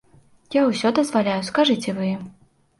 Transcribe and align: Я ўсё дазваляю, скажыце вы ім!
Я 0.55 0.63
ўсё 0.69 0.93
дазваляю, 1.01 1.37
скажыце 1.53 1.97
вы 2.01 2.11
ім! 2.17 2.29